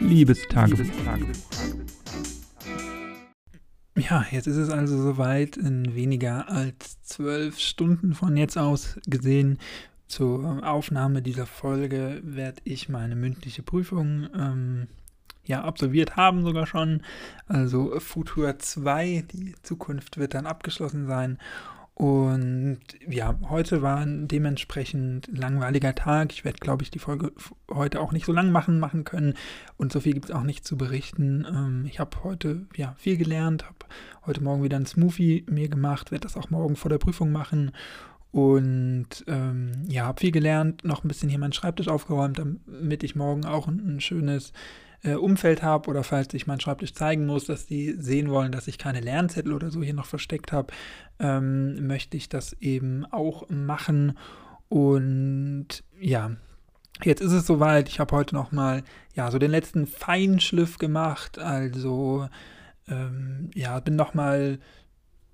Liebestagebuch. 0.00 0.84
Ja, 3.96 4.24
jetzt 4.30 4.46
ist 4.46 4.56
es 4.56 4.70
also 4.70 5.00
soweit. 5.00 5.56
In 5.56 5.94
weniger 5.94 6.48
als 6.48 7.00
zwölf 7.02 7.58
Stunden 7.58 8.14
von 8.14 8.36
jetzt 8.36 8.56
aus 8.56 8.98
gesehen 9.06 9.58
zur 10.08 10.66
Aufnahme 10.66 11.22
dieser 11.22 11.46
Folge 11.46 12.20
werde 12.24 12.60
ich 12.64 12.88
meine 12.88 13.14
mündliche 13.14 13.62
Prüfung 13.62 14.28
ähm, 14.34 14.88
ja, 15.44 15.62
absolviert 15.62 16.16
haben 16.16 16.42
sogar 16.42 16.66
schon. 16.66 17.02
Also 17.46 17.98
Futur 18.00 18.58
2, 18.58 19.24
die 19.32 19.54
Zukunft 19.62 20.16
wird 20.16 20.34
dann 20.34 20.46
abgeschlossen 20.46 21.06
sein. 21.06 21.38
Und 22.00 22.78
ja, 23.06 23.38
heute 23.50 23.82
war 23.82 23.98
ein 23.98 24.26
dementsprechend 24.26 25.28
langweiliger 25.36 25.94
Tag. 25.94 26.32
Ich 26.32 26.46
werde, 26.46 26.56
glaube 26.58 26.82
ich, 26.82 26.90
die 26.90 26.98
Folge 26.98 27.30
heute 27.70 28.00
auch 28.00 28.12
nicht 28.12 28.24
so 28.24 28.32
lang 28.32 28.50
machen, 28.50 28.80
machen 28.80 29.04
können. 29.04 29.34
Und 29.76 29.92
so 29.92 30.00
viel 30.00 30.14
gibt 30.14 30.30
es 30.30 30.30
auch 30.30 30.44
nicht 30.44 30.66
zu 30.66 30.78
berichten. 30.78 31.46
Ähm, 31.46 31.84
ich 31.86 32.00
habe 32.00 32.24
heute 32.24 32.64
ja 32.74 32.94
viel 32.96 33.18
gelernt, 33.18 33.66
habe 33.66 33.76
heute 34.24 34.42
Morgen 34.42 34.62
wieder 34.62 34.78
ein 34.78 34.86
Smoothie 34.86 35.44
mir 35.50 35.68
gemacht, 35.68 36.10
werde 36.10 36.22
das 36.22 36.38
auch 36.38 36.48
morgen 36.48 36.74
vor 36.74 36.88
der 36.88 36.96
Prüfung 36.96 37.32
machen. 37.32 37.72
Und 38.32 39.22
ähm, 39.26 39.72
ja, 39.86 40.04
habe 40.06 40.22
viel 40.22 40.32
gelernt, 40.32 40.82
noch 40.86 41.04
ein 41.04 41.08
bisschen 41.08 41.28
hier 41.28 41.38
meinen 41.38 41.52
Schreibtisch 41.52 41.88
aufgeräumt, 41.88 42.38
damit 42.38 43.02
ich 43.02 43.14
morgen 43.14 43.44
auch 43.44 43.68
ein, 43.68 43.96
ein 43.96 44.00
schönes 44.00 44.54
äh, 45.02 45.14
Umfeld 45.14 45.62
habe 45.62 45.88
oder 45.88 46.04
falls 46.04 46.32
ich 46.34 46.46
meinen 46.46 46.60
Schreibtisch 46.60 46.94
zeigen 46.94 47.26
muss, 47.26 47.46
dass 47.46 47.66
die 47.66 47.94
sehen 47.98 48.30
wollen, 48.30 48.52
dass 48.52 48.68
ich 48.68 48.78
keine 48.78 49.00
Lernzettel 49.00 49.52
oder 49.52 49.70
so 49.70 49.82
hier 49.82 49.94
noch 49.94 50.06
versteckt 50.06 50.52
habe, 50.52 50.72
ähm, 51.18 51.86
möchte 51.86 52.16
ich 52.16 52.28
das 52.28 52.54
eben 52.60 53.04
auch 53.06 53.48
machen. 53.48 54.18
Und 54.68 55.68
ja, 55.98 56.32
jetzt 57.02 57.20
ist 57.20 57.32
es 57.32 57.46
soweit. 57.46 57.88
Ich 57.88 58.00
habe 58.00 58.14
heute 58.16 58.34
noch 58.34 58.52
mal 58.52 58.82
ja 59.14 59.30
so 59.30 59.38
den 59.38 59.50
letzten 59.50 59.86
Feinschliff 59.86 60.78
gemacht. 60.78 61.38
Also 61.38 62.28
ähm, 62.88 63.50
ja, 63.54 63.80
bin 63.80 63.96
noch 63.96 64.14
mal 64.14 64.58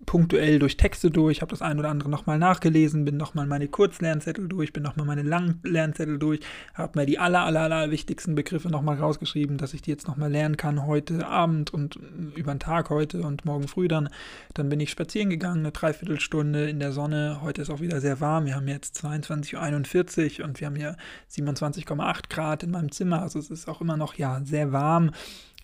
punktuell 0.04 0.58
durch 0.58 0.76
Texte 0.76 1.10
durch, 1.10 1.40
habe 1.40 1.50
das 1.50 1.62
ein 1.62 1.78
oder 1.78 1.88
andere 1.88 2.10
nochmal 2.10 2.38
nachgelesen, 2.38 3.04
bin 3.04 3.16
nochmal 3.16 3.46
meine 3.46 3.66
Kurzlernzettel 3.66 4.46
durch, 4.46 4.72
bin 4.72 4.82
nochmal 4.82 5.06
meine 5.06 5.22
Langlernzettel 5.22 6.18
durch, 6.18 6.40
habe 6.74 6.98
mir 6.98 7.06
die 7.06 7.18
aller, 7.18 7.40
aller, 7.40 7.62
aller 7.62 7.90
wichtigsten 7.90 8.34
Begriffe 8.34 8.68
nochmal 8.68 8.96
rausgeschrieben, 8.96 9.56
dass 9.56 9.72
ich 9.72 9.80
die 9.80 9.90
jetzt 9.90 10.06
nochmal 10.06 10.30
lernen 10.30 10.58
kann 10.58 10.86
heute 10.86 11.26
Abend 11.26 11.72
und 11.72 11.96
äh, 11.96 12.38
über 12.38 12.54
den 12.54 12.60
Tag 12.60 12.90
heute 12.90 13.22
und 13.22 13.46
morgen 13.46 13.68
früh 13.68 13.88
dann. 13.88 14.10
Dann 14.52 14.68
bin 14.68 14.80
ich 14.80 14.90
spazieren 14.90 15.30
gegangen, 15.30 15.60
eine 15.60 15.72
Dreiviertelstunde 15.72 16.68
in 16.68 16.78
der 16.78 16.92
Sonne. 16.92 17.38
Heute 17.40 17.62
ist 17.62 17.70
auch 17.70 17.80
wieder 17.80 18.00
sehr 18.00 18.20
warm. 18.20 18.44
Wir 18.44 18.54
haben 18.54 18.68
jetzt 18.68 19.02
22.41 19.02 20.40
Uhr 20.40 20.46
und 20.46 20.60
wir 20.60 20.66
haben 20.66 20.76
hier 20.76 20.96
27,8 21.30 22.28
Grad 22.28 22.62
in 22.62 22.70
meinem 22.70 22.92
Zimmer. 22.92 23.22
Also 23.22 23.38
es 23.38 23.50
ist 23.50 23.68
auch 23.68 23.80
immer 23.80 23.96
noch 23.96 24.14
ja 24.14 24.40
sehr 24.44 24.72
warm. 24.72 25.10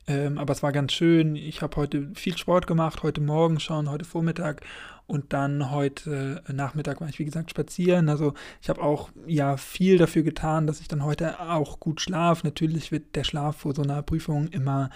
Ähm, 0.06 0.38
aber 0.38 0.52
es 0.52 0.62
war 0.62 0.72
ganz 0.72 0.92
schön. 0.92 1.36
Ich 1.36 1.62
habe 1.62 1.76
heute 1.76 2.10
viel 2.14 2.36
Sport 2.36 2.66
gemacht, 2.66 3.02
heute 3.02 3.20
Morgen 3.20 3.60
schon, 3.60 3.90
heute 3.90 4.04
Vormittag 4.04 4.62
und 5.06 5.32
dann 5.32 5.70
heute 5.70 6.42
Nachmittag 6.52 7.00
war 7.00 7.08
ich, 7.08 7.18
wie 7.18 7.24
gesagt, 7.24 7.50
spazieren. 7.50 8.08
Also 8.08 8.34
ich 8.60 8.68
habe 8.68 8.82
auch 8.82 9.10
ja 9.26 9.56
viel 9.56 9.98
dafür 9.98 10.22
getan, 10.22 10.66
dass 10.66 10.80
ich 10.80 10.88
dann 10.88 11.04
heute 11.04 11.38
auch 11.40 11.80
gut 11.80 12.00
schlafe. 12.00 12.46
Natürlich 12.46 12.92
wird 12.92 13.14
der 13.14 13.24
Schlaf 13.24 13.58
vor 13.58 13.74
so 13.74 13.82
einer 13.82 14.02
Prüfung 14.02 14.48
immer 14.48 14.90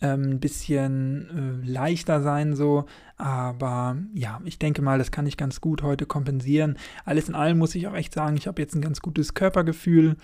ähm, 0.00 0.22
ein 0.22 0.40
bisschen 0.40 1.62
äh, 1.64 1.68
leichter 1.68 2.20
sein, 2.20 2.54
so. 2.54 2.86
Aber 3.16 3.96
ja, 4.14 4.40
ich 4.44 4.58
denke 4.58 4.82
mal, 4.82 4.98
das 4.98 5.10
kann 5.10 5.26
ich 5.26 5.36
ganz 5.36 5.60
gut 5.60 5.82
heute 5.82 6.06
kompensieren. 6.06 6.78
Alles 7.04 7.28
in 7.28 7.34
allem 7.34 7.58
muss 7.58 7.74
ich 7.74 7.88
auch 7.88 7.94
echt 7.94 8.12
sagen, 8.12 8.36
ich 8.36 8.46
habe 8.46 8.60
jetzt 8.60 8.74
ein 8.74 8.82
ganz 8.82 9.00
gutes 9.00 9.34
Körpergefühl. 9.34 10.16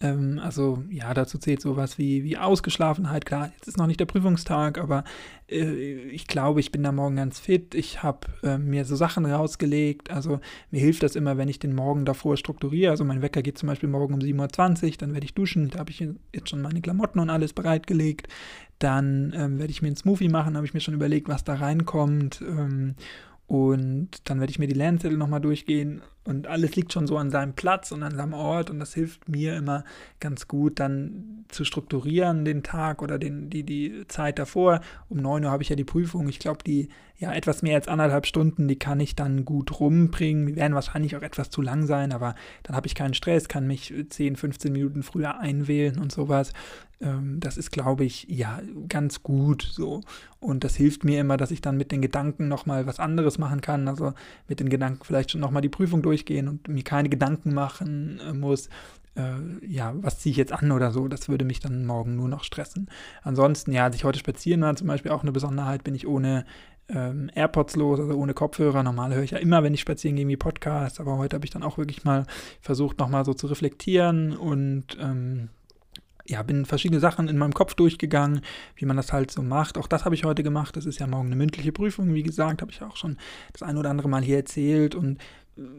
Ähm, 0.00 0.38
also 0.42 0.82
ja, 0.90 1.14
dazu 1.14 1.38
zählt 1.38 1.62
sowas 1.62 1.96
wie, 1.96 2.22
wie 2.22 2.36
Ausgeschlafenheit. 2.36 3.24
Klar, 3.24 3.50
jetzt 3.56 3.66
ist 3.66 3.78
noch 3.78 3.86
nicht 3.86 3.98
der 3.98 4.04
Prüfungstag, 4.04 4.78
aber 4.78 5.04
äh, 5.48 5.72
ich 6.08 6.26
glaube, 6.26 6.60
ich 6.60 6.70
bin 6.70 6.82
da 6.82 6.92
morgen 6.92 7.16
ganz 7.16 7.38
fit. 7.38 7.74
Ich 7.74 8.02
habe 8.02 8.26
äh, 8.42 8.58
mir 8.58 8.84
so 8.84 8.94
Sachen 8.94 9.24
rausgelegt. 9.24 10.10
Also 10.10 10.40
mir 10.70 10.80
hilft 10.80 11.02
das 11.02 11.16
immer, 11.16 11.38
wenn 11.38 11.48
ich 11.48 11.58
den 11.58 11.74
Morgen 11.74 12.04
davor 12.04 12.36
strukturiere. 12.36 12.90
Also 12.90 13.04
mein 13.04 13.22
Wecker 13.22 13.40
geht 13.42 13.56
zum 13.56 13.68
Beispiel 13.68 13.88
morgen 13.88 14.14
um 14.14 14.20
7.20 14.20 14.84
Uhr, 14.84 14.92
dann 14.98 15.14
werde 15.14 15.24
ich 15.24 15.34
duschen. 15.34 15.70
Da 15.70 15.78
habe 15.78 15.90
ich 15.90 16.06
jetzt 16.34 16.50
schon 16.50 16.60
meine 16.60 16.82
Klamotten 16.82 17.18
und 17.18 17.30
alles 17.30 17.54
bereitgelegt. 17.54 18.28
Dann 18.78 19.32
ähm, 19.34 19.58
werde 19.58 19.70
ich 19.70 19.80
mir 19.80 19.88
einen 19.88 19.96
Smoothie 19.96 20.28
machen, 20.28 20.56
habe 20.56 20.66
ich 20.66 20.74
mir 20.74 20.80
schon 20.80 20.94
überlegt, 20.94 21.28
was 21.28 21.44
da 21.44 21.54
reinkommt. 21.54 22.42
Ähm, 22.42 22.96
und 23.46 24.28
dann 24.28 24.40
werde 24.40 24.50
ich 24.50 24.58
mir 24.58 24.66
die 24.66 24.74
Lernzettel 24.74 25.16
nochmal 25.16 25.40
durchgehen 25.40 26.02
und 26.26 26.46
alles 26.46 26.76
liegt 26.76 26.92
schon 26.92 27.06
so 27.06 27.16
an 27.16 27.30
seinem 27.30 27.54
Platz 27.54 27.92
und 27.92 28.02
an 28.02 28.16
seinem 28.16 28.34
Ort 28.34 28.70
und 28.70 28.78
das 28.80 28.94
hilft 28.94 29.28
mir 29.28 29.56
immer 29.56 29.84
ganz 30.20 30.48
gut, 30.48 30.80
dann 30.80 31.44
zu 31.48 31.64
strukturieren 31.64 32.44
den 32.44 32.62
Tag 32.62 33.02
oder 33.02 33.18
den, 33.18 33.50
die, 33.50 33.62
die 33.62 34.04
Zeit 34.08 34.38
davor. 34.38 34.80
Um 35.08 35.18
9 35.18 35.44
Uhr 35.44 35.50
habe 35.50 35.62
ich 35.62 35.68
ja 35.68 35.76
die 35.76 35.84
Prüfung. 35.84 36.28
Ich 36.28 36.38
glaube, 36.38 36.64
die 36.64 36.88
ja 37.18 37.32
etwas 37.32 37.62
mehr 37.62 37.76
als 37.76 37.88
anderthalb 37.88 38.26
Stunden, 38.26 38.68
die 38.68 38.78
kann 38.78 39.00
ich 39.00 39.16
dann 39.16 39.44
gut 39.44 39.80
rumbringen. 39.80 40.46
Die 40.46 40.56
werden 40.56 40.74
wahrscheinlich 40.74 41.16
auch 41.16 41.22
etwas 41.22 41.48
zu 41.50 41.62
lang 41.62 41.86
sein, 41.86 42.12
aber 42.12 42.34
dann 42.62 42.76
habe 42.76 42.86
ich 42.86 42.94
keinen 42.94 43.14
Stress, 43.14 43.48
kann 43.48 43.66
mich 43.66 43.94
10, 44.08 44.36
15 44.36 44.72
Minuten 44.72 45.02
früher 45.02 45.38
einwählen 45.38 45.98
und 45.98 46.12
sowas. 46.12 46.52
Ähm, 47.00 47.40
das 47.40 47.56
ist, 47.56 47.70
glaube 47.72 48.04
ich, 48.04 48.26
ja, 48.28 48.60
ganz 48.88 49.22
gut 49.22 49.68
so. 49.70 50.02
Und 50.40 50.64
das 50.64 50.76
hilft 50.76 51.04
mir 51.04 51.20
immer, 51.20 51.36
dass 51.36 51.50
ich 51.50 51.60
dann 51.60 51.76
mit 51.76 51.90
den 51.90 52.02
Gedanken 52.02 52.48
nochmal 52.48 52.86
was 52.86 53.00
anderes 53.00 53.38
machen 53.38 53.60
kann. 53.60 53.88
Also 53.88 54.12
mit 54.48 54.60
den 54.60 54.68
Gedanken 54.68 55.04
vielleicht 55.04 55.30
schon 55.30 55.40
nochmal 55.40 55.62
die 55.62 55.68
Prüfung 55.68 56.02
durchgehen 56.16 56.48
und 56.48 56.68
mir 56.68 56.82
keine 56.82 57.08
Gedanken 57.08 57.52
machen 57.52 58.20
äh, 58.20 58.32
muss. 58.32 58.68
Äh, 59.14 59.66
ja, 59.66 59.94
was 59.96 60.18
ziehe 60.18 60.30
ich 60.30 60.36
jetzt 60.36 60.52
an 60.52 60.72
oder 60.72 60.90
so, 60.90 61.08
das 61.08 61.28
würde 61.28 61.44
mich 61.44 61.60
dann 61.60 61.86
morgen 61.86 62.16
nur 62.16 62.28
noch 62.28 62.44
stressen. 62.44 62.88
Ansonsten, 63.22 63.72
ja, 63.72 63.84
als 63.84 63.96
ich 63.96 64.04
heute 64.04 64.18
spazieren 64.18 64.62
war, 64.62 64.76
zum 64.76 64.86
Beispiel 64.86 65.12
auch 65.12 65.22
eine 65.22 65.32
Besonderheit, 65.32 65.84
bin 65.84 65.94
ich 65.94 66.06
ohne 66.06 66.44
ähm, 66.88 67.30
AirPods 67.34 67.76
los, 67.76 67.98
also 68.00 68.14
ohne 68.14 68.34
Kopfhörer. 68.34 68.82
Normal 68.82 69.14
höre 69.14 69.22
ich 69.22 69.32
ja 69.32 69.38
immer, 69.38 69.62
wenn 69.62 69.74
ich 69.74 69.80
spazieren 69.80 70.16
gehe, 70.16 70.28
wie 70.28 70.36
Podcast, 70.36 71.00
aber 71.00 71.18
heute 71.18 71.36
habe 71.36 71.44
ich 71.44 71.50
dann 71.50 71.62
auch 71.62 71.78
wirklich 71.78 72.04
mal 72.04 72.26
versucht, 72.60 72.98
nochmal 72.98 73.24
so 73.24 73.34
zu 73.34 73.46
reflektieren 73.46 74.36
und 74.36 74.96
ähm, 75.00 75.48
ja, 76.28 76.42
bin 76.42 76.64
verschiedene 76.64 77.00
Sachen 77.00 77.28
in 77.28 77.38
meinem 77.38 77.54
Kopf 77.54 77.74
durchgegangen, 77.74 78.40
wie 78.74 78.84
man 78.84 78.96
das 78.96 79.12
halt 79.12 79.30
so 79.30 79.42
macht. 79.42 79.78
Auch 79.78 79.86
das 79.86 80.04
habe 80.04 80.14
ich 80.14 80.24
heute 80.24 80.42
gemacht. 80.42 80.76
Das 80.76 80.86
ist 80.86 80.98
ja 80.98 81.06
morgen 81.06 81.26
eine 81.26 81.36
mündliche 81.36 81.72
Prüfung, 81.72 82.14
wie 82.14 82.22
gesagt, 82.22 82.62
habe 82.62 82.72
ich 82.72 82.82
auch 82.82 82.96
schon 82.96 83.16
das 83.52 83.62
ein 83.62 83.76
oder 83.76 83.90
andere 83.90 84.08
Mal 84.08 84.22
hier 84.22 84.36
erzählt. 84.36 84.94
Und 84.94 85.18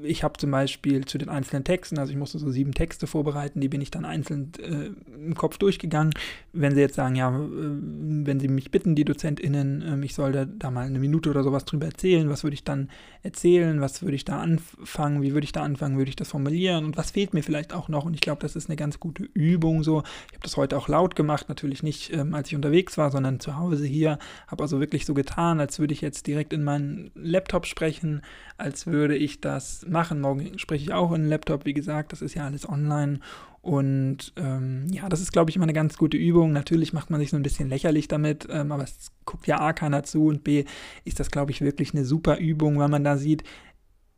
ich 0.01 0.23
habe 0.23 0.37
zum 0.37 0.49
Beispiel 0.49 1.05
zu 1.05 1.19
den 1.19 1.29
einzelnen 1.29 1.63
Texten, 1.63 1.99
also 1.99 2.11
ich 2.11 2.17
musste 2.17 2.39
so 2.39 2.49
sieben 2.49 2.73
Texte 2.73 3.05
vorbereiten, 3.05 3.61
die 3.61 3.69
bin 3.69 3.79
ich 3.79 3.91
dann 3.91 4.05
einzeln 4.05 4.51
äh, 4.59 4.89
im 5.15 5.35
Kopf 5.35 5.59
durchgegangen. 5.59 6.13
Wenn 6.51 6.73
sie 6.73 6.81
jetzt 6.81 6.95
sagen, 6.95 7.15
ja, 7.15 7.29
äh, 7.29 7.39
wenn 7.39 8.39
sie 8.39 8.47
mich 8.47 8.71
bitten, 8.71 8.95
die 8.95 9.05
DozentInnen, 9.05 10.01
äh, 10.01 10.05
ich 10.05 10.15
soll 10.15 10.31
da, 10.31 10.45
da, 10.45 10.71
mal 10.71 10.87
eine 10.87 10.97
Minute 10.97 11.29
oder 11.29 11.43
sowas 11.43 11.65
drüber 11.65 11.85
erzählen, 11.85 12.27
was 12.27 12.43
würde 12.43 12.55
ich 12.55 12.63
dann 12.63 12.89
erzählen, 13.21 13.79
was 13.79 14.01
würde 14.01 14.15
ich 14.15 14.25
da 14.25 14.39
anfangen, 14.39 15.21
wie 15.21 15.33
würde 15.33 15.45
ich 15.45 15.51
da 15.51 15.61
anfangen, 15.61 15.97
würde 15.97 16.09
ich 16.09 16.15
das 16.15 16.29
formulieren 16.29 16.83
und 16.83 16.97
was 16.97 17.11
fehlt 17.11 17.35
mir 17.35 17.43
vielleicht 17.43 17.71
auch 17.71 17.87
noch 17.87 18.05
und 18.05 18.15
ich 18.15 18.21
glaube, 18.21 18.41
das 18.41 18.55
ist 18.55 18.69
eine 18.69 18.77
ganz 18.77 18.99
gute 18.99 19.29
Übung 19.33 19.83
so. 19.83 19.99
Ich 20.29 20.33
habe 20.33 20.43
das 20.43 20.57
heute 20.57 20.75
auch 20.77 20.87
laut 20.87 21.15
gemacht, 21.15 21.49
natürlich 21.49 21.83
nicht, 21.83 22.11
ähm, 22.13 22.33
als 22.33 22.47
ich 22.47 22.55
unterwegs 22.55 22.97
war, 22.97 23.11
sondern 23.11 23.39
zu 23.39 23.57
Hause 23.57 23.85
hier, 23.85 24.17
habe 24.47 24.63
also 24.63 24.79
wirklich 24.79 25.05
so 25.05 25.13
getan, 25.13 25.59
als 25.59 25.77
würde 25.77 25.93
ich 25.93 26.01
jetzt 26.01 26.25
direkt 26.25 26.51
in 26.51 26.63
meinen 26.63 27.11
Laptop 27.13 27.67
sprechen, 27.67 28.23
als 28.57 28.87
würde 28.87 29.15
ich 29.15 29.39
das 29.39 29.66
das 29.67 29.89
machen. 29.89 30.21
Morgen 30.21 30.57
spreche 30.57 30.83
ich 30.83 30.93
auch 30.93 31.11
in 31.11 31.23
den 31.23 31.29
Laptop, 31.29 31.65
wie 31.65 31.73
gesagt, 31.73 32.11
das 32.11 32.21
ist 32.21 32.35
ja 32.35 32.45
alles 32.45 32.67
online. 32.67 33.19
Und 33.61 34.33
ähm, 34.37 34.87
ja, 34.91 35.09
das 35.09 35.19
ist, 35.19 35.33
glaube 35.33 35.49
ich, 35.49 35.55
immer 35.55 35.65
eine 35.65 35.73
ganz 35.73 35.97
gute 35.97 36.15
Übung. 36.15 36.53
Natürlich 36.53 36.93
macht 36.93 37.09
man 37.09 37.19
sich 37.19 37.31
so 37.31 37.35
ein 37.37 37.43
bisschen 37.43 37.69
lächerlich 37.69 38.07
damit, 38.07 38.47
ähm, 38.49 38.71
aber 38.71 38.83
es 38.83 39.11
guckt 39.25 39.45
ja 39.45 39.59
A 39.59 39.73
keiner 39.73 40.03
zu 40.03 40.25
und 40.27 40.43
B 40.43 40.63
ist 41.03 41.19
das, 41.19 41.31
glaube 41.31 41.51
ich, 41.51 41.61
wirklich 41.61 41.93
eine 41.93 42.05
super 42.05 42.37
Übung, 42.37 42.79
weil 42.79 42.87
man 42.87 43.03
da 43.03 43.17
sieht, 43.17 43.43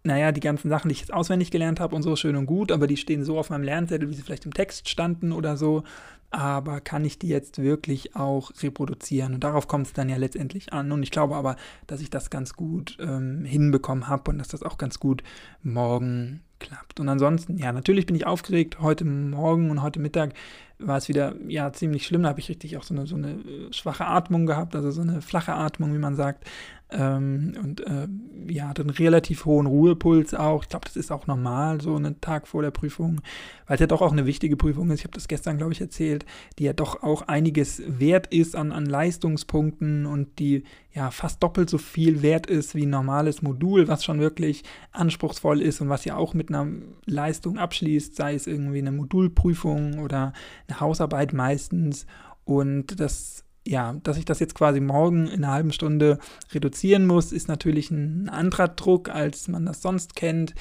naja, 0.04 0.32
die 0.32 0.40
ganzen 0.40 0.70
Sachen, 0.70 0.90
die 0.90 0.94
ich 0.94 1.02
jetzt 1.02 1.14
auswendig 1.14 1.52
gelernt 1.52 1.80
habe 1.80 1.96
und 1.96 2.04
so 2.04 2.16
schön 2.16 2.36
und 2.36 2.46
gut, 2.46 2.72
aber 2.72 2.88
die 2.88 2.98
stehen 2.98 3.24
so 3.24 3.38
auf 3.38 3.50
meinem 3.50 3.64
Lernzettel, 3.64 4.10
wie 4.10 4.14
sie 4.14 4.22
vielleicht 4.22 4.46
im 4.46 4.54
Text 4.54 4.88
standen 4.88 5.32
oder 5.32 5.58
so. 5.58 5.84
Aber 6.32 6.80
kann 6.80 7.06
ich 7.06 7.18
die 7.18 7.28
jetzt 7.28 7.60
wirklich 7.62 8.16
auch 8.16 8.52
reproduzieren? 8.62 9.34
Und 9.34 9.44
darauf 9.44 9.68
kommt 9.68 9.88
es 9.88 9.94
dann 9.94 10.10
ja 10.10 10.18
letztendlich 10.18 10.72
an. 10.72 10.92
Und 10.92 11.02
ich 11.02 11.10
glaube 11.10 11.36
aber, 11.36 11.56
dass 11.88 12.02
ich 12.02 12.12
das 12.12 12.30
ganz 12.30 12.54
gut 12.54 12.98
ähm, 13.00 13.46
hinbekommen 13.46 14.08
habe 14.08 14.32
und 14.32 14.38
dass 14.38 14.48
das 14.48 14.62
auch 14.62 14.78
ganz 14.78 15.00
gut 15.00 15.24
morgen 15.64 16.44
klappt. 16.60 17.00
Und 17.00 17.10
ansonsten, 17.10 17.58
ja, 17.58 17.72
natürlich 17.72 18.06
bin 18.06 18.16
ich 18.16 18.28
aufgeregt. 18.28 18.80
Heute 18.80 19.06
Morgen 19.06 19.72
und 19.72 19.82
heute 19.82 20.00
Mittag 20.00 20.34
war 20.80 20.98
es 20.98 21.10
wieder, 21.10 21.36
ja, 21.48 21.72
ziemlich 21.74 22.06
schlimm. 22.06 22.24
Da 22.24 22.30
habe 22.30 22.40
ich 22.40 22.50
richtig 22.50 22.78
auch 22.78 22.84
so 22.84 22.94
eine, 22.94 23.06
so 23.06 23.16
eine 23.16 23.32
äh, 23.32 23.72
schwache 23.74 24.06
Atmung 24.06 24.46
gehabt, 24.46 24.76
also 24.76 24.92
so 24.92 25.02
eine 25.02 25.22
flache 25.22 25.54
Atmung, 25.54 25.94
wie 25.94 26.00
man 26.00 26.16
sagt. 26.16 26.46
Ähm, 26.92 27.54
und 27.62 27.86
äh, 27.86 28.08
ja, 28.48 28.70
hatte 28.70 28.82
einen 28.82 28.90
relativ 28.90 29.46
hohen 29.46 29.68
Ruhepuls 29.68 30.34
auch. 30.34 30.64
Ich 30.64 30.70
glaube, 30.70 30.86
das 30.86 30.96
ist 30.96 31.12
auch 31.12 31.28
normal, 31.28 31.82
so 31.82 31.96
einen 31.96 32.20
Tag 32.20 32.48
vor 32.48 32.64
der 32.64 32.72
Prüfung, 32.72 33.22
weil 33.68 33.76
es 33.76 33.82
ja 33.82 33.86
doch 33.86 34.02
auch 34.02 34.12
eine 34.12 34.26
wichtige 34.26 34.58
Prüfung 34.58 34.90
ist. 34.90 35.00
Ich 35.00 35.06
habe 35.06 35.14
das 35.14 35.28
gestern, 35.28 35.58
glaube 35.60 35.74
ich, 35.74 35.82
erzählt, 35.82 36.26
die 36.58 36.64
ja 36.64 36.74
doch 36.74 37.04
auch 37.04 37.24
einiges 37.24 37.84
wert 37.86 38.28
ist 38.34 38.56
an, 38.56 38.72
an 38.72 38.88
Leistungspunkten 38.88 40.08
und 40.08 40.40
die 40.40 40.64
ja 40.92 41.12
fast 41.12 41.44
doppelt 41.44 41.70
so 41.70 41.78
viel 41.78 42.24
wert 42.24 42.48
ist 42.48 42.74
wie 42.74 42.88
ein 42.88 42.90
normales 42.90 43.44
Modul, 43.44 43.88
was 43.88 44.04
schon 44.04 44.20
wirklich 44.20 44.64
anspruchsvoll 44.92 45.62
ist 45.62 45.82
und 45.82 45.90
was 45.90 46.06
ja 46.06 46.16
auch 46.16 46.34
mit 46.34 46.50
einer 46.50 46.68
Leistung 47.06 47.60
abschließt, 47.60 48.16
sei 48.16 48.34
es 48.34 48.48
irgendwie 48.48 48.80
eine 48.80 48.92
Modulprüfung 48.92 50.00
oder 50.00 50.34
Hausarbeit 50.78 51.34
meistens. 51.34 52.06
Und 52.44 53.00
das, 53.00 53.44
ja, 53.66 53.94
dass 54.04 54.18
ich 54.18 54.26
das 54.26 54.40
jetzt 54.40 54.56
quasi 54.56 54.80
morgen 54.80 55.28
in 55.28 55.44
einer 55.44 55.54
halben 55.54 55.72
Stunde 55.72 56.20
reduzieren 56.52 57.06
muss, 57.06 57.32
ist 57.32 57.48
natürlich 57.48 57.92
ein 57.92 58.30
anderer 58.30 58.68
Druck, 58.68 59.10
als 59.10 59.48
man 59.48 59.66
das 59.66 59.82
sonst 59.82 60.16
kennt. 60.16 60.56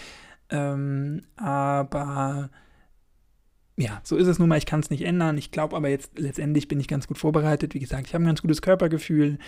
Ähm, 0.50 1.22
aber 1.36 2.50
ja, 3.76 4.00
so 4.02 4.16
ist 4.16 4.26
es 4.26 4.40
nun 4.40 4.48
mal, 4.48 4.58
ich 4.58 4.66
kann 4.66 4.80
es 4.80 4.90
nicht 4.90 5.02
ändern. 5.02 5.38
Ich 5.38 5.52
glaube 5.52 5.76
aber 5.76 5.88
jetzt 5.88 6.18
letztendlich 6.18 6.66
bin 6.66 6.80
ich 6.80 6.88
ganz 6.88 7.06
gut 7.06 7.16
vorbereitet. 7.16 7.74
Wie 7.74 7.78
gesagt, 7.78 8.08
ich 8.08 8.14
habe 8.14 8.24
ein 8.24 8.26
ganz 8.26 8.42
gutes 8.42 8.60
Körpergefühl. 8.60 9.38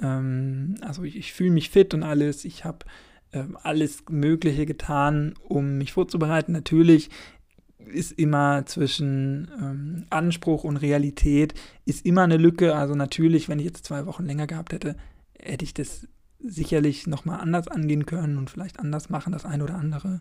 Ähm, 0.00 0.76
also 0.80 1.02
ich, 1.02 1.16
ich 1.16 1.32
fühle 1.32 1.50
mich 1.50 1.70
fit 1.70 1.92
und 1.92 2.04
alles. 2.04 2.44
Ich 2.44 2.64
habe 2.64 2.86
ähm, 3.32 3.58
alles 3.60 4.04
Mögliche 4.08 4.64
getan, 4.64 5.34
um 5.42 5.76
mich 5.76 5.92
vorzubereiten. 5.92 6.52
Natürlich 6.52 7.10
ist 7.86 8.12
immer 8.12 8.64
zwischen 8.66 9.50
ähm, 9.60 10.06
Anspruch 10.10 10.64
und 10.64 10.76
Realität 10.76 11.54
ist 11.84 12.06
immer 12.06 12.22
eine 12.22 12.36
Lücke. 12.36 12.74
Also 12.74 12.94
natürlich, 12.94 13.48
wenn 13.48 13.58
ich 13.58 13.66
jetzt 13.66 13.84
zwei 13.84 14.06
Wochen 14.06 14.24
länger 14.24 14.46
gehabt 14.46 14.72
hätte, 14.72 14.96
hätte 15.38 15.64
ich 15.64 15.74
das 15.74 16.06
sicherlich 16.38 17.06
nochmal 17.06 17.40
anders 17.40 17.68
angehen 17.68 18.06
können 18.06 18.38
und 18.38 18.50
vielleicht 18.50 18.78
anders 18.78 19.10
machen, 19.10 19.32
das 19.32 19.44
eine 19.44 19.64
oder 19.64 19.74
andere. 19.74 20.20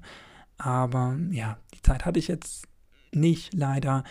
Aber 0.57 1.17
ja, 1.31 1.57
die 1.73 1.81
Zeit 1.81 2.05
hatte 2.05 2.19
ich 2.19 2.27
jetzt 2.27 2.67
nicht, 3.11 3.53
leider. 3.53 4.03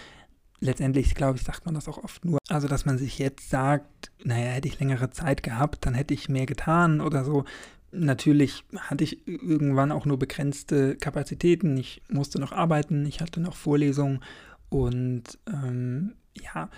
Letztendlich, 0.60 1.14
glaube 1.14 1.38
ich, 1.38 1.44
sagt 1.44 1.66
man 1.66 1.74
das 1.76 1.86
auch 1.86 2.02
oft 2.02 2.24
nur. 2.24 2.38
Also, 2.48 2.66
dass 2.66 2.84
man 2.84 2.98
sich 2.98 3.18
jetzt 3.18 3.48
sagt, 3.48 4.10
naja, 4.24 4.50
hätte 4.50 4.66
ich 4.66 4.80
längere 4.80 5.10
Zeit 5.10 5.44
gehabt, 5.44 5.86
dann 5.86 5.94
hätte 5.94 6.14
ich 6.14 6.28
mehr 6.28 6.46
getan 6.46 7.00
oder 7.00 7.24
so. 7.24 7.44
Natürlich 7.90 8.64
hatte 8.76 9.04
ich 9.04 9.26
irgendwann 9.26 9.92
auch 9.92 10.04
nur 10.04 10.18
begrenzte 10.18 10.96
Kapazitäten. 10.96 11.76
Ich 11.76 12.02
musste 12.08 12.38
noch 12.38 12.52
arbeiten, 12.52 13.06
ich 13.06 13.20
hatte 13.20 13.40
noch 13.40 13.56
Vorlesungen 13.56 14.20
und 14.68 15.24
ähm, 15.46 16.12
ja, 16.34 16.68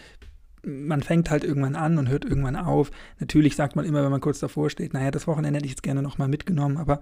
man 0.62 1.02
fängt 1.02 1.30
halt 1.30 1.42
irgendwann 1.42 1.74
an 1.74 1.98
und 1.98 2.08
hört 2.08 2.24
irgendwann 2.24 2.56
auf. 2.56 2.90
Natürlich 3.18 3.56
sagt 3.56 3.76
man 3.76 3.84
immer, 3.84 4.04
wenn 4.04 4.10
man 4.10 4.20
kurz 4.20 4.38
davor 4.38 4.70
steht, 4.70 4.92
naja, 4.92 5.10
das 5.10 5.26
Wochenende 5.26 5.56
hätte 5.56 5.66
ich 5.66 5.72
jetzt 5.72 5.82
gerne 5.82 6.02
nochmal 6.02 6.28
mitgenommen, 6.28 6.76
aber 6.76 7.00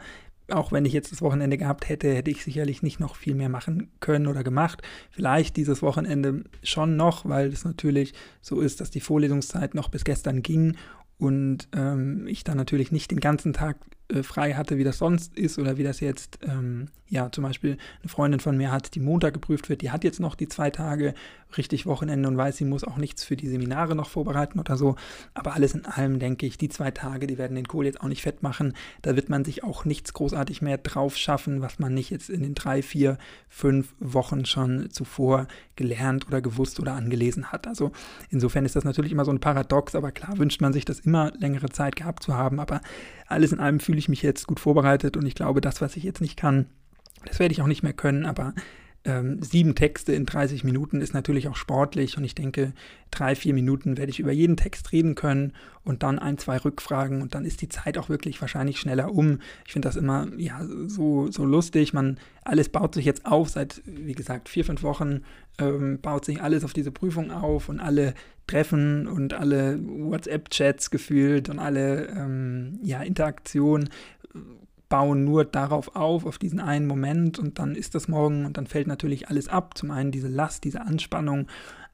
auch 0.50 0.72
wenn 0.72 0.86
ich 0.86 0.92
jetzt 0.92 1.12
das 1.12 1.20
Wochenende 1.20 1.58
gehabt 1.58 1.88
hätte, 1.88 2.14
hätte 2.14 2.30
ich 2.30 2.44
sicherlich 2.44 2.82
nicht 2.82 3.00
noch 3.00 3.16
viel 3.16 3.34
mehr 3.34 3.48
machen 3.48 3.90
können 4.00 4.26
oder 4.26 4.42
gemacht. 4.42 4.82
Vielleicht 5.10 5.56
dieses 5.56 5.82
Wochenende 5.82 6.44
schon 6.62 6.96
noch, 6.96 7.28
weil 7.28 7.48
es 7.48 7.64
natürlich 7.64 8.14
so 8.40 8.60
ist, 8.60 8.80
dass 8.80 8.90
die 8.90 9.00
Vorlesungszeit 9.00 9.74
noch 9.74 9.90
bis 9.90 10.04
gestern 10.04 10.42
ging 10.42 10.76
und 11.18 11.68
ähm, 11.74 12.26
ich 12.26 12.44
dann 12.44 12.56
natürlich 12.56 12.92
nicht 12.92 13.10
den 13.10 13.20
ganzen 13.20 13.52
Tag 13.52 13.76
äh, 14.08 14.22
frei 14.22 14.54
hatte, 14.54 14.78
wie 14.78 14.84
das 14.84 14.98
sonst 14.98 15.36
ist 15.36 15.58
oder 15.58 15.76
wie 15.76 15.82
das 15.82 16.00
jetzt, 16.00 16.38
ähm, 16.42 16.88
ja, 17.08 17.30
zum 17.32 17.44
Beispiel 17.44 17.78
eine 18.00 18.08
Freundin 18.08 18.40
von 18.40 18.56
mir 18.56 18.70
hat, 18.70 18.94
die 18.94 19.00
Montag 19.00 19.34
geprüft 19.34 19.68
wird, 19.68 19.82
die 19.82 19.90
hat 19.90 20.04
jetzt 20.04 20.20
noch 20.20 20.34
die 20.34 20.48
zwei 20.48 20.70
Tage 20.70 21.14
richtig 21.56 21.86
Wochenende 21.86 22.28
und 22.28 22.36
weiß, 22.36 22.56
sie 22.58 22.64
muss 22.64 22.84
auch 22.84 22.98
nichts 22.98 23.24
für 23.24 23.36
die 23.36 23.48
Seminare 23.48 23.94
noch 23.94 24.08
vorbereiten 24.08 24.58
oder 24.58 24.76
so. 24.76 24.96
Aber 25.34 25.54
alles 25.54 25.74
in 25.74 25.86
allem 25.86 26.18
denke 26.18 26.46
ich, 26.46 26.58
die 26.58 26.68
zwei 26.68 26.90
Tage, 26.90 27.26
die 27.26 27.38
werden 27.38 27.54
den 27.54 27.68
Kohl 27.68 27.86
jetzt 27.86 28.00
auch 28.00 28.08
nicht 28.08 28.22
fett 28.22 28.42
machen. 28.42 28.74
Da 29.02 29.16
wird 29.16 29.30
man 29.30 29.44
sich 29.44 29.64
auch 29.64 29.84
nichts 29.84 30.12
großartig 30.12 30.60
mehr 30.60 30.78
drauf 30.78 31.16
schaffen, 31.16 31.62
was 31.62 31.78
man 31.78 31.94
nicht 31.94 32.10
jetzt 32.10 32.28
in 32.28 32.42
den 32.42 32.54
drei, 32.54 32.82
vier, 32.82 33.16
fünf 33.48 33.94
Wochen 33.98 34.44
schon 34.44 34.90
zuvor 34.90 35.48
gelernt 35.76 36.26
oder 36.26 36.42
gewusst 36.42 36.80
oder 36.80 36.94
angelesen 36.94 37.50
hat. 37.52 37.66
Also 37.66 37.92
insofern 38.30 38.66
ist 38.66 38.76
das 38.76 38.84
natürlich 38.84 39.12
immer 39.12 39.24
so 39.24 39.32
ein 39.32 39.40
Paradox, 39.40 39.94
aber 39.94 40.12
klar 40.12 40.36
wünscht 40.38 40.60
man 40.60 40.72
sich 40.72 40.84
das 40.84 41.00
immer 41.00 41.32
längere 41.38 41.70
Zeit 41.70 41.96
gehabt 41.96 42.22
zu 42.22 42.34
haben. 42.34 42.60
Aber 42.60 42.80
alles 43.26 43.52
in 43.52 43.60
allem 43.60 43.80
fühle 43.80 43.97
ich 43.98 44.08
mich 44.08 44.22
jetzt 44.22 44.46
gut 44.46 44.60
vorbereitet 44.60 45.16
und 45.16 45.26
ich 45.26 45.34
glaube, 45.34 45.60
das, 45.60 45.80
was 45.80 45.96
ich 45.96 46.04
jetzt 46.04 46.20
nicht 46.20 46.36
kann, 46.36 46.66
das 47.24 47.38
werde 47.38 47.52
ich 47.52 47.62
auch 47.62 47.66
nicht 47.66 47.82
mehr 47.82 47.92
können, 47.92 48.26
aber 48.26 48.54
ähm, 49.04 49.40
sieben 49.42 49.74
Texte 49.74 50.12
in 50.12 50.26
30 50.26 50.64
Minuten 50.64 51.00
ist 51.00 51.14
natürlich 51.14 51.48
auch 51.48 51.56
sportlich 51.56 52.18
und 52.18 52.24
ich 52.24 52.34
denke, 52.34 52.72
drei, 53.10 53.34
vier 53.36 53.54
Minuten 53.54 53.96
werde 53.96 54.10
ich 54.10 54.18
über 54.18 54.32
jeden 54.32 54.56
Text 54.56 54.92
reden 54.92 55.14
können 55.14 55.52
und 55.84 56.02
dann 56.02 56.18
ein, 56.18 56.36
zwei 56.36 56.58
Rückfragen 56.58 57.22
und 57.22 57.34
dann 57.34 57.44
ist 57.44 57.62
die 57.62 57.68
Zeit 57.68 57.96
auch 57.96 58.08
wirklich 58.08 58.40
wahrscheinlich 58.40 58.78
schneller 58.78 59.12
um. 59.12 59.38
Ich 59.66 59.72
finde 59.72 59.88
das 59.88 59.96
immer 59.96 60.26
ja 60.36 60.60
so, 60.86 61.30
so 61.30 61.44
lustig. 61.44 61.92
Man, 61.92 62.18
alles 62.44 62.68
baut 62.68 62.94
sich 62.94 63.04
jetzt 63.04 63.24
auf 63.24 63.48
seit, 63.48 63.80
wie 63.86 64.14
gesagt, 64.14 64.48
vier, 64.48 64.64
fünf 64.64 64.82
Wochen, 64.82 65.22
ähm, 65.58 66.00
baut 66.00 66.24
sich 66.24 66.42
alles 66.42 66.64
auf 66.64 66.72
diese 66.72 66.90
Prüfung 66.90 67.30
auf 67.30 67.68
und 67.68 67.80
alle 67.80 68.14
Treffen 68.48 69.06
und 69.06 69.34
alle 69.34 69.78
WhatsApp-Chats 69.80 70.90
gefühlt 70.90 71.48
und 71.48 71.60
alle 71.60 72.06
ähm, 72.08 72.80
ja, 72.82 73.02
Interaktionen 73.02 73.90
bauen 74.88 75.24
nur 75.24 75.44
darauf 75.44 75.94
auf, 75.94 76.24
auf 76.24 76.38
diesen 76.38 76.60
einen 76.60 76.86
Moment 76.86 77.38
und 77.38 77.58
dann 77.58 77.74
ist 77.74 77.94
das 77.94 78.08
morgen 78.08 78.46
und 78.46 78.56
dann 78.56 78.66
fällt 78.66 78.86
natürlich 78.86 79.28
alles 79.28 79.48
ab. 79.48 79.76
Zum 79.76 79.90
einen 79.90 80.10
diese 80.10 80.28
Last, 80.28 80.64
diese 80.64 80.80
Anspannung, 80.80 81.46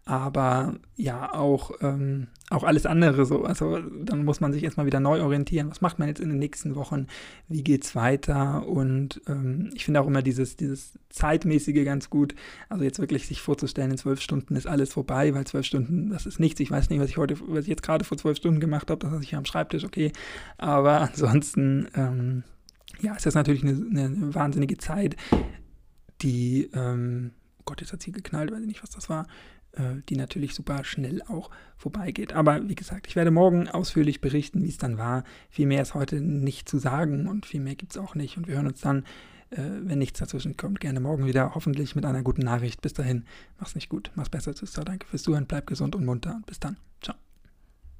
aber 0.07 0.75
ja 0.97 1.33
auch, 1.33 1.71
ähm, 1.81 2.29
auch 2.51 2.63
alles 2.63 2.85
andere 2.85 3.25
so. 3.25 3.45
Also 3.45 3.81
dann 3.81 4.25
muss 4.25 4.41
man 4.41 4.53
sich 4.53 4.63
erstmal 4.63 4.85
wieder 4.85 5.01
neu 5.01 5.23
orientieren. 5.23 5.71
Was 5.71 5.81
macht 5.81 5.99
man 5.99 6.09
jetzt 6.09 6.21
in 6.21 6.29
den 6.29 6.39
nächsten 6.39 6.75
Wochen? 6.75 7.07
Wie 7.49 7.65
geht 7.65 7.85
es 7.85 7.97
weiter? 7.97 8.67
Und 8.67 9.23
ähm, 9.27 9.71
ich 9.75 9.87
finde 9.87 10.03
auch 10.03 10.07
immer 10.07 10.21
dieses, 10.21 10.57
dieses 10.57 10.99
Zeitmäßige 11.09 11.87
ganz 11.87 12.11
gut. 12.11 12.35
Also 12.69 12.85
jetzt 12.85 12.99
wirklich 12.99 13.27
sich 13.27 13.41
vorzustellen, 13.41 13.93
in 13.93 13.97
zwölf 13.97 14.21
Stunden 14.21 14.57
ist 14.57 14.67
alles 14.67 14.93
vorbei, 14.93 15.33
weil 15.35 15.47
zwölf 15.47 15.65
Stunden, 15.65 16.11
das 16.11 16.27
ist 16.27 16.39
nichts. 16.39 16.61
Ich 16.61 16.71
weiß 16.71 16.91
nicht, 16.91 17.01
was 17.01 17.09
ich 17.09 17.17
heute, 17.17 17.37
was 17.49 17.65
ich 17.65 17.71
jetzt 17.71 17.83
gerade 17.83 18.05
vor 18.05 18.19
zwölf 18.19 18.37
Stunden 18.37 18.61
gemacht 18.61 18.91
habe, 18.91 19.01
das 19.01 19.11
hatte 19.11 19.23
ich 19.23 19.35
am 19.35 19.47
Schreibtisch, 19.47 19.85
okay. 19.85 20.13
Aber 20.59 21.01
ansonsten, 21.01 21.89
ähm, 21.95 22.45
ja, 23.01 23.15
es 23.17 23.25
ist 23.25 23.35
natürlich 23.35 23.63
eine, 23.63 23.73
eine 23.73 24.35
wahnsinnige 24.35 24.77
Zeit, 24.77 25.17
die, 26.21 26.69
ähm, 26.75 27.33
Gott, 27.65 27.81
jetzt 27.81 27.95
hat 27.95 28.03
sie 28.03 28.13
geknallt, 28.13 28.53
weiß 28.53 28.61
ich 28.61 28.67
nicht, 28.67 28.83
was 28.83 28.91
das 28.91 29.09
war, 29.09 29.27
die 30.09 30.17
natürlich 30.17 30.55
super 30.55 30.85
schnell 30.85 31.23
auch 31.23 31.51
vorbeigeht. 31.77 32.33
Aber 32.33 32.69
wie 32.69 32.75
gesagt, 32.75 33.07
ich 33.07 33.17
werde 33.17 33.31
morgen 33.31 33.69
ausführlich 33.69 34.21
berichten, 34.21 34.63
wie 34.63 34.69
es 34.69 34.79
dann 34.79 34.99
war. 34.99 35.25
Viel 35.51 35.67
mehr 35.67 35.83
ist 35.83 35.95
heute 35.95 36.21
nicht 36.21 36.69
zu 36.69 36.79
sagen 36.79 37.27
und 37.27 37.47
viel 37.47 37.61
mehr 37.61 37.75
gibt 37.75 37.93
es 37.93 37.99
auch 37.99 38.15
nicht. 38.15 38.37
Und 38.37 38.47
wir 38.47 38.57
hören 38.57 38.69
uns 38.69 38.81
dann, 38.81 39.05
äh, 39.51 39.63
wenn 39.83 39.99
nichts 39.99 40.19
dazwischen 40.19 40.57
kommt, 40.57 40.81
gerne 40.81 41.01
morgen 41.01 41.27
wieder, 41.27 41.55
hoffentlich 41.55 41.95
mit 41.95 42.05
einer 42.05 42.23
guten 42.23 42.43
Nachricht. 42.43 42.83
Bis 42.83 42.93
dahin, 42.93 43.25
mach's 43.59 43.75
nicht 43.75 43.89
gut, 43.89 44.11
mach's 44.15 44.31
besser, 44.31 44.55
Tschüss, 44.55 44.73
danke 44.73 45.07
fürs 45.07 45.23
Zuhören, 45.23 45.47
bleib 45.47 45.67
gesund 45.67 45.95
und 45.95 46.05
munter 46.05 46.35
und 46.35 46.47
bis 46.47 46.61
dann. 46.61 46.77
Ciao. 47.01 47.17